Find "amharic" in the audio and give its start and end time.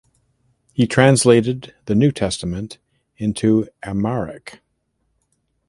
3.83-4.61